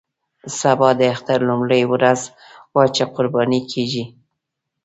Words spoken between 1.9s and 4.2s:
ورځ وه چې قرباني کېږي.